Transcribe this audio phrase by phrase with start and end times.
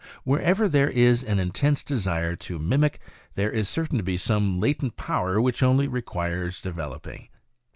[0.23, 2.97] Wherever there is an in tense desire to mimic
[3.35, 7.27] there is certain to be some latent power which only requires developing.